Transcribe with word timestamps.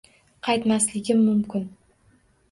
Qaytmasligim 0.45 1.21
mumkin 1.25 1.67